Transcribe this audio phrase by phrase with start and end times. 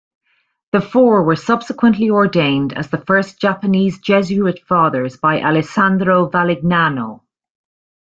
[0.71, 7.21] The four were subsequently ordained as the first Japanese Jesuit fathers by Alessandro Valignano.